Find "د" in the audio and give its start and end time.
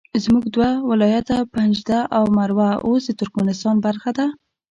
3.07-3.11